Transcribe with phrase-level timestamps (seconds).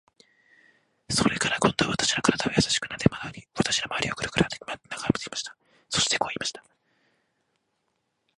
[1.11, 5.55] それから、今度は私の身体をやさしくなでたり、私のまわりをぐるぐる歩きまわって眺めていました。
[5.89, 6.63] そしてこう言いました。